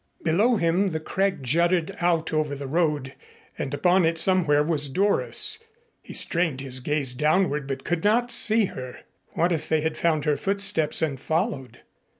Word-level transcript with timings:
Below 0.23 0.55
him 0.55 0.87
the 0.89 0.99
crag 0.99 1.43
jutted 1.43 1.95
out 1.99 2.33
over 2.33 2.55
the 2.55 2.65
road 2.65 3.13
and 3.55 3.71
upon 3.71 4.03
it 4.03 4.17
somewhere 4.17 4.63
was 4.63 4.89
Doris. 4.89 5.59
He 6.01 6.15
strained 6.15 6.59
his 6.59 6.79
gaze 6.79 7.13
downward 7.13 7.67
but 7.67 7.83
could 7.83 8.03
not 8.03 8.31
see 8.31 8.65
her. 8.65 9.01
What 9.33 9.51
if 9.51 9.69
they 9.69 9.81
had 9.81 9.95
found 9.97 10.25
her 10.25 10.37
footsteps 10.37 11.03
and 11.03 11.19
followed? 11.19 11.81